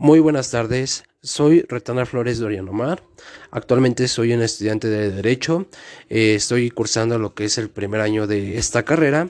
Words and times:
Muy 0.00 0.20
buenas 0.20 0.52
tardes, 0.52 1.02
soy 1.22 1.62
Retana 1.62 2.06
Flores 2.06 2.38
Doriano 2.38 2.72
Mar. 2.72 3.02
Actualmente 3.50 4.06
soy 4.06 4.32
un 4.32 4.42
estudiante 4.42 4.86
de 4.86 5.10
Derecho, 5.10 5.66
eh, 6.08 6.36
estoy 6.36 6.70
cursando 6.70 7.18
lo 7.18 7.34
que 7.34 7.46
es 7.46 7.58
el 7.58 7.68
primer 7.68 8.00
año 8.00 8.28
de 8.28 8.58
esta 8.58 8.84
carrera 8.84 9.28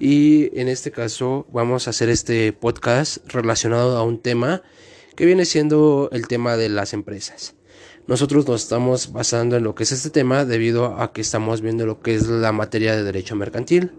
y 0.00 0.50
en 0.58 0.66
este 0.66 0.90
caso 0.90 1.46
vamos 1.52 1.86
a 1.86 1.90
hacer 1.90 2.08
este 2.08 2.52
podcast 2.52 3.18
relacionado 3.32 3.96
a 3.96 4.02
un 4.02 4.18
tema 4.20 4.64
que 5.14 5.24
viene 5.24 5.44
siendo 5.44 6.08
el 6.10 6.26
tema 6.26 6.56
de 6.56 6.68
las 6.68 6.94
empresas. 6.94 7.54
Nosotros 8.08 8.48
nos 8.48 8.64
estamos 8.64 9.12
basando 9.12 9.56
en 9.56 9.62
lo 9.62 9.76
que 9.76 9.84
es 9.84 9.92
este 9.92 10.10
tema 10.10 10.44
debido 10.44 11.00
a 11.00 11.12
que 11.12 11.20
estamos 11.20 11.60
viendo 11.60 11.86
lo 11.86 12.00
que 12.00 12.16
es 12.16 12.26
la 12.26 12.50
materia 12.50 12.96
de 12.96 13.04
derecho 13.04 13.36
mercantil. 13.36 13.92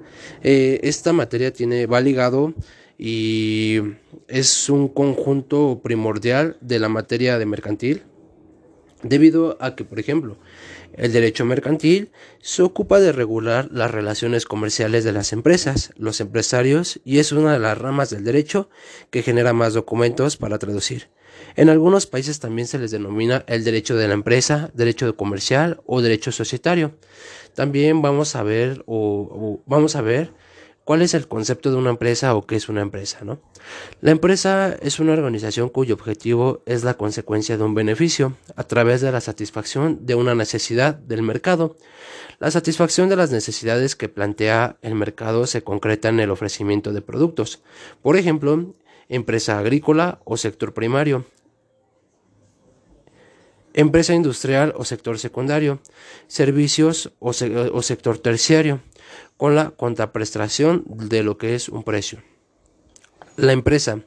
Eh, 0.44 0.82
esta 0.84 1.14
materia 1.14 1.54
tiene, 1.54 1.86
va 1.86 2.02
ligado 2.02 2.54
y 3.00 3.80
es 4.28 4.70
un 4.70 4.90
conjunto 4.90 5.80
primordial 5.82 6.58
de 6.60 6.80
la 6.80 6.90
materia 6.90 7.40
de 7.40 7.46
mercantil 7.46 8.04
debido 9.04 9.58
a 9.62 9.76
que, 9.76 9.86
por 9.86 10.00
ejemplo, 10.00 10.38
el 10.94 11.14
derecho 11.14 11.46
mercantil 11.46 12.12
se 12.42 12.62
ocupa 12.62 13.00
de 13.00 13.14
regular 13.14 13.70
las 13.72 13.90
relaciones 13.90 14.46
comerciales 14.46 15.06
de 15.06 15.14
las 15.14 15.32
empresas, 15.32 15.94
los 15.96 16.20
empresarios, 16.20 17.00
y 17.06 17.20
es 17.20 17.32
una 17.32 17.54
de 17.54 17.60
las 17.60 17.78
ramas 17.78 18.10
del 18.10 18.26
derecho 18.26 18.70
que 19.10 19.24
genera 19.24 19.54
más 19.54 19.74
documentos 19.74 20.36
para 20.36 20.60
traducir. 20.60 21.08
En 21.56 21.70
algunos 21.70 22.06
países 22.06 22.40
también 22.40 22.68
se 22.68 22.80
les 22.80 22.92
denomina 22.92 23.46
el 23.48 23.64
derecho 23.64 23.96
de 23.96 24.10
la 24.10 24.14
empresa, 24.14 24.72
derecho 24.74 25.16
comercial 25.16 25.82
o 25.86 26.02
derecho 26.02 26.34
societario. 26.34 26.98
También 27.56 28.02
vamos 28.02 28.36
a 28.36 28.44
ver 28.44 28.84
o, 28.88 29.62
vamos 29.66 29.96
a 29.96 30.02
ver 30.02 30.34
¿Cuál 30.90 31.04
es 31.04 31.14
el 31.14 31.28
concepto 31.28 31.70
de 31.70 31.78
una 31.78 31.92
empresa 31.92 32.34
o 32.34 32.48
qué 32.48 32.56
es 32.56 32.68
una 32.68 32.82
empresa? 32.82 33.20
¿no? 33.22 33.38
La 34.02 34.10
empresa 34.10 34.76
es 34.82 35.00
una 35.00 35.14
organización 35.14 35.70
cuyo 35.70 35.94
objetivo 35.94 36.64
es 36.66 36.84
la 36.84 36.96
consecuencia 36.96 37.60
de 37.60 37.64
un 37.64 37.76
beneficio 37.76 38.34
a 38.56 38.64
través 38.64 39.00
de 39.02 39.12
la 39.12 39.22
satisfacción 39.22 40.08
de 40.08 40.16
una 40.16 40.34
necesidad 40.34 40.96
del 40.96 41.22
mercado. 41.22 41.76
La 42.40 42.50
satisfacción 42.50 43.08
de 43.08 43.18
las 43.18 43.30
necesidades 43.30 43.96
que 43.96 44.10
plantea 44.10 44.78
el 44.82 44.96
mercado 44.96 45.46
se 45.46 45.62
concreta 45.62 46.10
en 46.10 46.22
el 46.22 46.32
ofrecimiento 46.32 46.92
de 46.92 47.04
productos. 47.04 47.62
Por 48.02 48.18
ejemplo, 48.18 48.74
empresa 49.10 49.60
agrícola 49.60 50.22
o 50.26 50.38
sector 50.38 50.74
primario, 50.74 51.24
empresa 53.74 54.14
industrial 54.14 54.74
o 54.76 54.86
sector 54.86 55.20
secundario, 55.20 55.80
servicios 56.28 57.12
o, 57.20 57.30
o 57.30 57.82
sector 57.82 58.18
terciario 58.18 58.82
con 59.38 59.56
la 59.56 59.72
contraprestación 59.72 60.84
de 60.88 61.24
lo 61.24 61.38
que 61.38 61.56
es 61.56 61.70
un 61.70 61.84
precio. 61.84 62.22
La 63.38 63.54
empresa, 63.54 64.02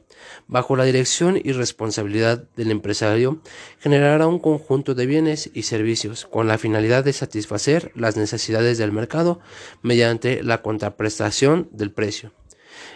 bajo 0.47 0.75
la 0.75 0.83
dirección 0.83 1.41
y 1.43 1.53
responsabilidad 1.53 2.43
del 2.55 2.69
empresario, 2.69 3.41
generará 3.79 4.27
un 4.27 4.37
conjunto 4.37 4.93
de 4.93 5.07
bienes 5.07 5.49
y 5.55 5.63
servicios 5.63 6.25
con 6.25 6.47
la 6.47 6.59
finalidad 6.59 7.03
de 7.03 7.13
satisfacer 7.13 7.91
las 7.95 8.15
necesidades 8.15 8.77
del 8.77 8.91
mercado 8.91 9.39
mediante 9.81 10.43
la 10.43 10.61
contraprestación 10.61 11.67
del 11.71 11.91
precio. 11.91 12.31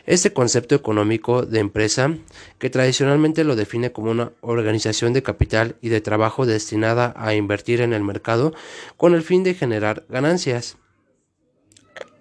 Este 0.06 0.34
concepto 0.34 0.76
económico 0.76 1.44
de 1.44 1.60
empresa, 1.60 2.16
que 2.60 2.70
tradicionalmente 2.70 3.44
lo 3.44 3.56
define 3.56 3.92
como 3.92 4.12
una 4.12 4.32
organización 4.42 5.14
de 5.14 5.24
capital 5.24 5.76
y 5.82 5.90
de 5.90 6.02
trabajo 6.02 6.46
destinada 6.46 7.14
a 7.18 7.34
invertir 7.34 7.82
en 7.82 7.94
el 7.94 8.04
mercado 8.04 8.54
con 8.96 9.14
el 9.14 9.24
fin 9.24 9.44
de 9.44 9.54
generar 9.54 10.06
ganancias, 10.10 10.78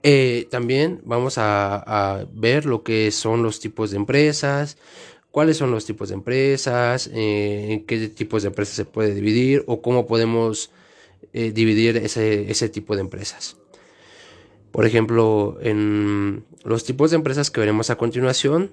eh, 0.09 0.47
también 0.53 1.01
vamos 1.05 1.34
a, 1.37 2.27
ver 2.33 2.65
lo 2.65 2.84
que 2.84 3.11
son 3.11 3.43
los 3.43 3.59
tipos 3.59 3.91
de 3.91 3.97
empresas, 3.97 4.79
cuáles 5.33 5.57
son 5.57 5.73
los 5.73 5.84
tipos 5.84 6.11
de 6.11 6.15
empresas, 6.15 7.11
eh, 7.12 7.73
en 7.73 7.87
qué 7.87 8.09
tipos 8.09 8.43
de 8.43 8.49
empresas 8.49 8.77
se 8.77 8.84
puede 8.84 9.15
dividir 9.15 9.65
o 9.67 9.83
cómo 9.83 10.07
podemos 10.07 10.71
eh, 11.33 11.51
dividir 11.51 11.97
ese, 11.97 12.49
ese 12.51 12.69
tipo 12.69 12.95
de 12.95 13.01
empresas. 13.01 13.56
Por 14.76 14.84
ejemplo, 14.84 15.56
en 15.62 16.44
los 16.62 16.84
tipos 16.84 17.10
de 17.10 17.16
empresas 17.16 17.50
que 17.50 17.60
veremos 17.60 17.88
a 17.88 17.97
continuación, 17.97 18.72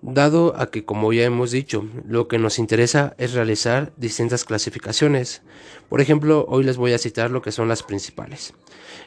dado 0.00 0.54
a 0.56 0.70
que, 0.70 0.86
como 0.86 1.12
ya 1.12 1.24
hemos 1.24 1.50
dicho, 1.50 1.84
lo 2.08 2.26
que 2.26 2.38
nos 2.38 2.58
interesa 2.58 3.14
es 3.18 3.34
realizar 3.34 3.92
distintas 3.98 4.46
clasificaciones. 4.46 5.42
Por 5.90 6.00
ejemplo, 6.00 6.46
hoy 6.48 6.64
les 6.64 6.78
voy 6.78 6.94
a 6.94 6.98
citar 6.98 7.30
lo 7.30 7.42
que 7.42 7.52
son 7.52 7.68
las 7.68 7.82
principales. 7.82 8.54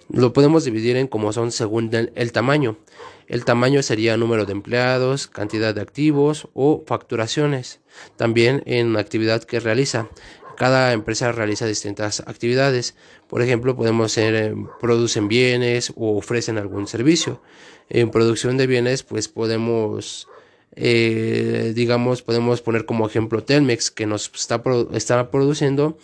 Lo 0.08 0.34
podemos 0.34 0.64
dividir 0.66 0.98
en 0.98 1.08
como 1.08 1.34
son 1.34 1.52
según 1.52 1.90
el, 1.92 2.32
tamaño. 2.32 2.78
El 3.26 3.44
tamaño 3.44 3.82
sería 3.82 4.16
número 4.16 4.46
de 4.46 4.52
empleados, 4.52 5.26
cantidad 5.26 5.74
de 5.74 5.82
activos 5.82 6.48
o 6.54 6.84
facturaciones. 6.86 7.80
También 8.18 8.62
en 8.68 8.98
actividad 8.98 9.44
que 9.44 9.60
realiza. 9.60 10.10
Cada 10.56 10.94
empresa 10.94 11.32
realiza 11.32 11.66
distintas 11.66 12.22
actividades. 12.22 12.96
Por 13.28 13.42
ejemplo, 13.42 13.76
podemos 13.76 14.12
ser 14.12 14.36
eh, 14.36 14.56
producen 14.82 15.28
bienes 15.28 15.94
o 15.96 16.18
ofrecen 16.18 16.58
algún 16.58 16.88
servicio. 16.88 17.42
En 17.90 18.12
producción 18.12 18.58
de 18.58 18.68
bienes, 18.68 19.04
pues 19.04 19.28
podemos 19.28 20.28
eh, 20.76 21.72
digamos, 21.74 22.22
podemos 22.22 22.62
poner 22.62 22.86
como 22.86 23.08
ejemplo 23.08 23.44
Telmex, 23.44 23.92
que 23.92 24.06
nos 24.06 24.30
está, 24.34 24.62
está 24.94 25.32
produciendo 25.32 25.98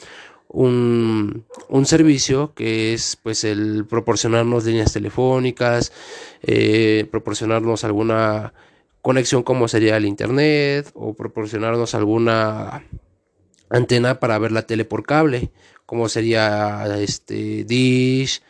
un, 0.47 1.45
un, 1.69 1.85
servicio 1.85 2.53
que 2.55 2.93
es 2.93 3.17
pues 3.21 3.43
el 3.43 3.85
proporcionarnos 3.85 4.65
líneas 4.65 4.93
telefónicas, 4.93 5.91
eh, 6.41 7.05
proporcionarnos 7.11 7.83
alguna 7.83 8.53
conexión 9.01 9.43
como 9.43 9.67
sería 9.67 9.97
el 9.97 10.05
internet 10.05 10.89
o 10.93 11.13
proporcionarnos 11.13 11.95
alguna 11.95 12.83
antena 13.71 14.19
para 14.19 14.37
ver 14.37 14.51
la 14.51 14.67
tele 14.67 14.85
por 14.85 15.03
cable 15.03 15.51
como 15.91 16.07
sería 16.07 16.85
este 16.99 17.65
Dish, 17.65 18.41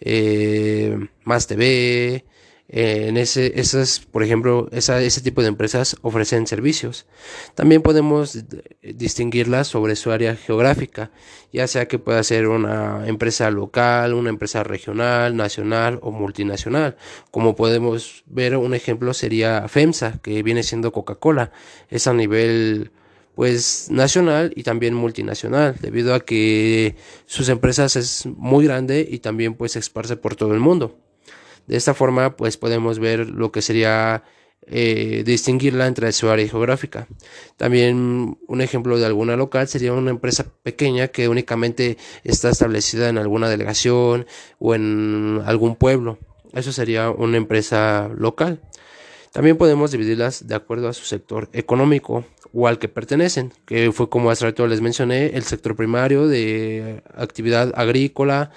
eh, 0.00 0.98
Más 1.22 1.46
TV, 1.46 2.24
en 2.66 3.16
ese, 3.16 3.60
esas, 3.60 4.00
por 4.00 4.24
ejemplo, 4.24 4.68
ese 4.72 5.20
tipo 5.20 5.42
de 5.42 5.46
empresas 5.46 5.96
ofrecen 6.02 6.48
servicios. 6.48 7.06
También 7.54 7.82
podemos 7.82 8.36
distinguirlas 8.82 9.68
sobre 9.68 9.94
su 9.94 10.10
área 10.10 10.34
geográfica, 10.34 11.12
ya 11.52 11.68
sea 11.68 11.86
que 11.86 12.00
pueda 12.00 12.20
ser 12.24 12.48
una 12.48 13.06
empresa 13.06 13.48
local, 13.52 14.12
una 14.12 14.30
empresa 14.30 14.64
regional, 14.64 15.36
nacional 15.36 16.00
o 16.02 16.10
multinacional. 16.10 16.96
Como 17.30 17.54
podemos 17.54 18.24
ver, 18.26 18.56
un 18.56 18.74
ejemplo 18.74 19.14
sería 19.14 19.68
FEMSA, 19.68 20.18
que 20.20 20.42
viene 20.42 20.64
siendo 20.64 20.90
Coca-Cola. 20.90 21.52
Es 21.90 22.08
a 22.08 22.12
nivel 22.12 22.90
pues 23.38 23.86
nacional 23.88 24.52
y 24.56 24.64
también 24.64 24.94
multinacional, 24.94 25.76
debido 25.80 26.12
a 26.12 26.18
que 26.18 26.96
sus 27.24 27.48
empresas 27.48 27.94
es 27.94 28.26
muy 28.26 28.64
grande 28.64 29.06
y 29.08 29.20
también 29.20 29.54
pues 29.54 29.70
se 29.70 29.78
esparce 29.78 30.16
por 30.16 30.34
todo 30.34 30.54
el 30.54 30.58
mundo. 30.58 30.98
De 31.68 31.76
esta 31.76 31.94
forma, 31.94 32.36
pues 32.36 32.56
podemos 32.56 32.98
ver 32.98 33.28
lo 33.28 33.52
que 33.52 33.62
sería 33.62 34.24
eh, 34.66 35.22
distinguirla 35.24 35.86
entre 35.86 36.10
su 36.10 36.28
área 36.28 36.48
geográfica. 36.48 37.06
También 37.56 38.38
un 38.44 38.60
ejemplo 38.60 38.98
de 38.98 39.06
alguna 39.06 39.36
local 39.36 39.68
sería 39.68 39.92
una 39.92 40.10
empresa 40.10 40.44
pequeña 40.64 41.06
que 41.06 41.28
únicamente 41.28 41.96
está 42.24 42.50
establecida 42.50 43.08
en 43.08 43.18
alguna 43.18 43.48
delegación 43.48 44.26
o 44.58 44.74
en 44.74 45.42
algún 45.46 45.76
pueblo. 45.76 46.18
Eso 46.54 46.72
sería 46.72 47.10
una 47.10 47.36
empresa 47.36 48.10
local. 48.16 48.60
También 49.38 49.56
podemos 49.56 49.92
dividirlas 49.92 50.48
de 50.48 50.56
acuerdo 50.56 50.88
a 50.88 50.92
su 50.92 51.04
sector 51.04 51.48
económico 51.52 52.24
o 52.52 52.66
al 52.66 52.80
que 52.80 52.88
pertenecen, 52.88 53.52
que 53.66 53.92
fue 53.92 54.10
como 54.10 54.32
hace 54.32 54.46
rato 54.46 54.66
les 54.66 54.80
mencioné, 54.80 55.26
el 55.26 55.44
sector 55.44 55.76
primario 55.76 56.26
de 56.26 57.04
actividad 57.14 57.72
agrícola, 57.76 58.50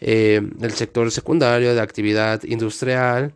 eh, 0.00 0.42
el 0.60 0.72
sector 0.72 1.12
secundario, 1.12 1.76
de 1.76 1.80
actividad 1.80 2.42
industrial. 2.42 3.34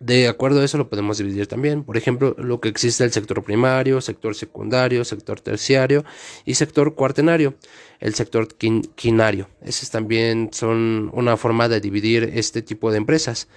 De 0.00 0.28
acuerdo 0.28 0.62
a 0.62 0.64
eso 0.64 0.78
lo 0.78 0.88
podemos 0.88 1.18
dividir 1.18 1.46
también. 1.46 1.84
Por 1.84 1.98
ejemplo, 1.98 2.34
lo 2.38 2.58
que 2.58 2.70
existe 2.70 3.04
el 3.04 3.12
sector 3.12 3.44
primario, 3.44 4.00
sector 4.00 4.34
secundario, 4.34 5.04
sector 5.04 5.42
terciario 5.42 6.06
y 6.46 6.54
sector 6.54 6.94
cuartenario. 6.94 7.54
El 7.98 8.14
sector 8.14 8.48
quinario. 8.56 9.50
Esos 9.60 9.90
también 9.90 10.48
son 10.52 11.10
una 11.12 11.36
forma 11.36 11.68
de 11.68 11.82
dividir 11.82 12.32
este 12.34 12.62
tipo 12.62 12.90
de 12.90 12.96
empresas. 12.96 13.48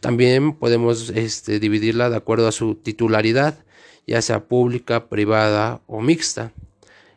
También 0.00 0.52
podemos 0.52 1.08
este, 1.08 1.58
dividirla 1.60 2.10
de 2.10 2.16
acuerdo 2.16 2.46
a 2.46 2.52
su 2.52 2.74
titularidad, 2.74 3.64
ya 4.06 4.20
sea 4.20 4.44
pública, 4.44 5.08
privada 5.08 5.80
o 5.86 6.02
mixta. 6.02 6.52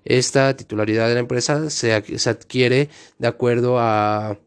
Esta 0.06 0.56
titularidad 0.56 1.09
de 1.09 1.15
la 1.15 1.19
empresa 1.19 1.69
se, 1.69 1.94
adquiere 1.94 2.88
de 3.18 3.27
acuerdo 3.27 3.77
a 3.77 4.39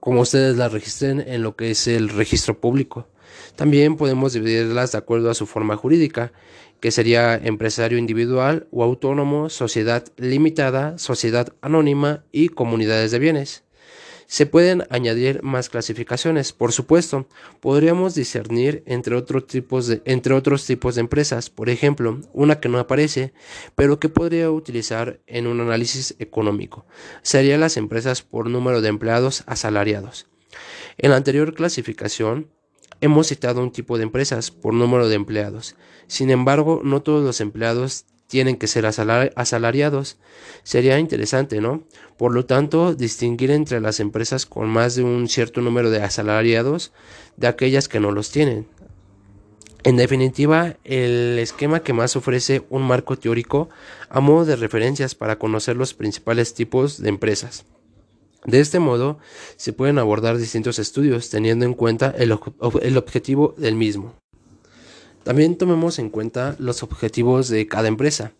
cómo 0.00 0.22
ustedes 0.22 0.56
la 0.56 0.68
registren 0.68 1.20
en 1.20 1.44
lo 1.44 1.54
que 1.54 1.70
es 1.70 1.86
el 1.86 2.08
registro 2.08 2.58
público. 2.58 3.06
También 3.56 3.96
podemos 3.96 4.32
dividirlas 4.32 4.92
de 4.92 4.98
acuerdo 4.98 5.30
a 5.30 5.34
su 5.34 5.46
forma 5.46 5.76
jurídica, 5.76 6.32
que 6.80 6.90
sería 6.90 7.36
empresario 7.36 7.98
individual 7.98 8.66
o 8.70 8.84
autónomo, 8.84 9.48
sociedad 9.48 10.04
limitada, 10.16 10.98
sociedad 10.98 11.54
anónima 11.62 12.24
y 12.30 12.48
comunidades 12.48 13.10
de 13.10 13.18
bienes. 13.18 13.64
Se 14.26 14.46
pueden 14.46 14.84
añadir 14.90 15.42
más 15.42 15.68
clasificaciones, 15.68 16.52
por 16.52 16.72
supuesto. 16.72 17.26
Podríamos 17.60 18.14
discernir 18.14 18.82
entre, 18.86 19.20
tipos 19.42 19.86
de, 19.86 20.02
entre 20.04 20.34
otros 20.34 20.66
tipos 20.66 20.94
de 20.94 21.02
empresas, 21.02 21.50
por 21.50 21.68
ejemplo, 21.68 22.20
una 22.32 22.60
que 22.60 22.68
no 22.68 22.78
aparece, 22.78 23.32
pero 23.74 24.00
que 24.00 24.08
podría 24.08 24.50
utilizar 24.50 25.20
en 25.26 25.46
un 25.46 25.60
análisis 25.60 26.16
económico. 26.18 26.86
Serían 27.22 27.60
las 27.60 27.76
empresas 27.76 28.22
por 28.22 28.48
número 28.48 28.80
de 28.80 28.88
empleados 28.88 29.44
asalariados. 29.46 30.26
En 30.96 31.10
la 31.10 31.16
anterior 31.16 31.54
clasificación, 31.54 32.50
hemos 33.04 33.26
citado 33.26 33.62
un 33.62 33.70
tipo 33.70 33.98
de 33.98 34.04
empresas 34.04 34.50
por 34.50 34.72
número 34.72 35.08
de 35.08 35.14
empleados. 35.14 35.76
Sin 36.06 36.30
embargo, 36.30 36.80
no 36.82 37.02
todos 37.02 37.22
los 37.22 37.40
empleados 37.40 38.06
tienen 38.26 38.56
que 38.56 38.66
ser 38.66 38.86
asalariados. 38.86 40.16
Sería 40.62 40.98
interesante, 40.98 41.60
¿no? 41.60 41.84
Por 42.16 42.32
lo 42.32 42.46
tanto, 42.46 42.94
distinguir 42.94 43.50
entre 43.50 43.80
las 43.80 44.00
empresas 44.00 44.46
con 44.46 44.68
más 44.68 44.94
de 44.94 45.02
un 45.02 45.28
cierto 45.28 45.60
número 45.60 45.90
de 45.90 46.02
asalariados 46.02 46.92
de 47.36 47.46
aquellas 47.46 47.88
que 47.88 48.00
no 48.00 48.10
los 48.10 48.30
tienen. 48.30 48.66
En 49.82 49.96
definitiva, 49.96 50.78
el 50.84 51.38
esquema 51.38 51.80
que 51.80 51.92
más 51.92 52.16
ofrece 52.16 52.64
un 52.70 52.82
marco 52.82 53.18
teórico 53.18 53.68
a 54.08 54.20
modo 54.20 54.46
de 54.46 54.56
referencias 54.56 55.14
para 55.14 55.38
conocer 55.38 55.76
los 55.76 55.92
principales 55.92 56.54
tipos 56.54 57.02
de 57.02 57.10
empresas. 57.10 57.66
De 58.44 58.60
este 58.60 58.78
modo, 58.78 59.18
se 59.56 59.72
pueden 59.72 59.98
abordar 59.98 60.36
distintos 60.36 60.78
estudios 60.78 61.30
teniendo 61.30 61.64
en 61.64 61.72
cuenta 61.72 62.14
el, 62.18 62.32
objetivo 62.32 63.54
del 63.56 63.74
mismo. 63.74 64.14
También 65.22 65.56
tomemos 65.56 65.98
en 65.98 66.10
cuenta 66.10 66.54
los 66.58 66.82
objetivos 66.82 67.48
de 67.48 67.66
cada 67.66 67.88
empresa. 67.88 68.32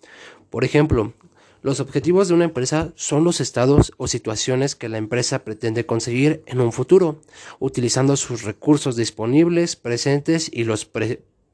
Por 0.50 0.64
ejemplo, 0.64 1.14
los 1.62 1.80
objetivos 1.80 2.28
de 2.28 2.34
una 2.34 2.44
empresa 2.44 2.92
son 2.94 3.24
los 3.24 3.40
estados 3.40 3.94
o 3.96 4.06
situaciones 4.06 4.74
que 4.74 4.90
la 4.90 4.98
empresa 4.98 5.44
pretende 5.44 5.86
conseguir 5.86 6.42
en 6.44 6.60
un 6.60 6.72
futuro, 6.72 7.22
utilizando 7.58 8.18
sus 8.18 8.42
recursos 8.42 8.96
disponibles, 8.96 9.74
presentes 9.74 10.50
y 10.52 10.64
los 10.64 10.86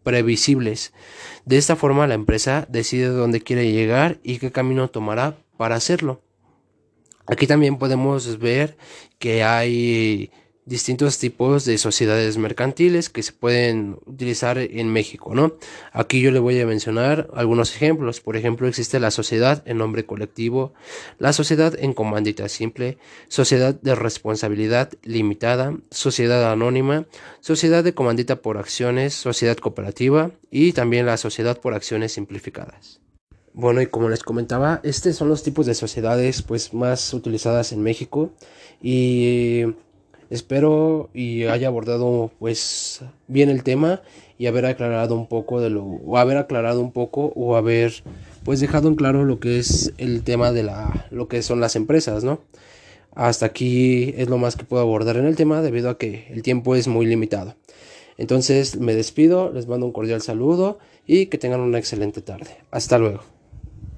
previsibles. 0.03 0.93
De 1.45 1.57
esta 1.57 1.77
forma, 1.77 2.09
la 2.09 2.15
empresa 2.15 2.67
decide 2.69 3.07
dónde 3.07 3.43
quiere 3.43 3.71
llegar 3.71 4.19
y 4.25 4.39
qué 4.39 4.51
camino 4.51 4.91
tomará 4.91 5.37
para 5.57 5.77
hacerlo. 5.77 6.23
Aquí 7.31 7.47
también 7.47 7.79
podemos 7.79 8.39
ver 8.41 8.77
que 9.21 9.45
hay 9.45 10.33
distintos 10.65 11.19
tipos 11.19 11.65
de 11.65 11.79
sociedades 11.79 12.39
mercantiles 12.39 13.09
que 13.09 13.23
se 13.23 13.33
pueden 13.33 13.99
utilizar 14.05 14.59
en 14.59 14.93
México, 14.93 15.33
¿no? 15.35 15.55
Aquí 15.93 16.21
yo 16.21 16.33
le 16.33 16.41
voy 16.41 16.61
a 16.61 16.67
mencionar 16.67 17.29
algunos 17.35 17.75
ejemplos. 17.75 18.21
Por 18.21 18.37
ejemplo, 18.37 18.67
existe 18.67 18.99
la 18.99 19.13
sociedad 19.13 19.63
en 19.67 19.79
nombre 19.79 20.07
colectivo, 20.07 20.75
la 21.19 21.33
sociedad 21.33 21.75
en 21.79 21.93
comandita 21.93 22.49
simple, 22.49 22.99
sociedad 23.29 23.75
de 23.81 23.95
responsabilidad 23.95 24.91
limitada, 25.05 25.77
sociedad 25.93 26.51
anónima, 26.51 27.07
sociedad 27.41 27.85
de 27.85 27.95
comandita 27.95 28.43
por 28.43 28.59
acciones, 28.59 29.15
sociedad 29.15 29.57
cooperativa 29.57 30.33
y 30.51 30.73
también 30.73 31.07
la 31.07 31.17
sociedad 31.17 31.61
por 31.61 31.75
acciones 31.75 32.13
simplificadas. 32.13 33.01
Bueno, 33.53 33.83
y 33.83 33.87
como 33.87 34.09
les 34.09 34.23
comentaba, 34.23 34.81
estos 34.85 35.17
son 35.17 35.29
los 35.29 35.43
tipos 35.43 35.67
de 35.67 35.75
sociedades 35.75 36.43
pues 36.43 36.73
más 36.73 37.13
utilizadas 37.13 37.73
en 37.73 37.83
México 37.83 38.31
y 38.81 39.65
Espero 40.31 41.11
y 41.13 41.43
haya 41.47 41.67
abordado 41.67 42.31
pues 42.39 43.03
bien 43.27 43.51
el 43.51 43.65
tema 43.65 44.01
y 44.39 44.47
haber 44.47 44.65
aclarado 44.65 45.17
un 45.17 45.27
poco 45.27 45.61
de 45.61 45.71
lo 45.71 45.83
o 45.83 46.19
haber 46.19 46.37
aclarado 46.37 46.81
un 46.81 46.93
poco 46.93 47.33
o 47.35 47.57
haber 47.57 48.05
pues 48.45 48.61
dejado 48.61 48.87
en 48.87 48.95
claro 48.95 49.25
lo 49.25 49.41
que 49.41 49.59
es 49.59 49.93
el 49.99 50.23
tema 50.23 50.53
de 50.53 50.63
la 50.63 51.09
lo 51.11 51.27
que 51.27 51.43
son 51.43 51.59
las 51.61 51.75
empresas, 51.75 52.23
¿no? 52.23 52.39
Hasta 53.13 53.47
aquí 53.47 54.15
es 54.17 54.29
lo 54.29 54.39
más 54.39 54.55
que 54.55 54.65
puedo 54.65 54.83
abordar 54.83 55.17
en 55.17 55.27
el 55.27 55.35
tema 55.35 55.63
debido 55.63 55.91
a 55.91 55.99
que 55.99 56.29
el 56.31 56.43
tiempo 56.43 56.77
es 56.77 56.87
muy 56.87 57.07
limitado. 57.07 57.57
Entonces 58.17 58.77
me 58.77 58.95
despido, 58.95 59.51
les 59.53 59.67
mando 59.67 59.87
un 59.87 59.93
cordial 59.93 60.23
saludo 60.23 60.79
y 61.09 61.27
que 61.27 61.39
tengan 61.39 61.61
una 61.61 61.79
excelente 61.79 62.23
tarde. 62.23 62.59
Hasta 62.71 62.99
luego. 62.99 63.40